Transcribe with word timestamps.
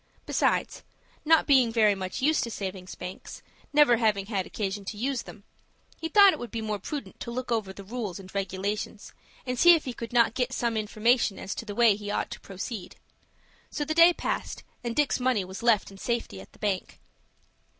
Besides, 0.25 0.81
not 1.25 1.45
being 1.45 1.71
very 1.71 1.93
much 1.93 2.23
used 2.23 2.43
to 2.45 2.49
savings 2.49 2.95
banks, 2.95 3.43
never 3.71 3.97
having 3.97 4.25
had 4.25 4.47
occasion 4.47 4.83
to 4.85 4.97
use 4.97 5.21
them, 5.21 5.43
he 5.95 6.09
thought 6.09 6.33
it 6.33 6.39
would 6.39 6.49
be 6.49 6.59
more 6.59 6.79
prudent 6.79 7.19
to 7.19 7.29
look 7.29 7.51
over 7.51 7.71
the 7.71 7.83
rules 7.83 8.19
and 8.19 8.33
regulations, 8.33 9.13
and 9.45 9.59
see 9.59 9.75
if 9.75 9.85
he 9.85 9.93
could 9.93 10.11
not 10.11 10.33
get 10.33 10.53
some 10.53 10.75
information 10.75 11.37
as 11.37 11.53
to 11.53 11.65
the 11.65 11.75
way 11.75 11.95
he 11.95 12.09
ought 12.09 12.31
to 12.31 12.39
proceed. 12.39 12.95
So 13.69 13.85
the 13.85 13.93
day 13.93 14.11
passed, 14.11 14.63
and 14.83 14.95
Dick's 14.95 15.19
money 15.19 15.45
was 15.45 15.61
left 15.61 15.91
in 15.91 15.99
safety 15.99 16.41
at 16.41 16.51
the 16.53 16.57
bank. 16.57 16.99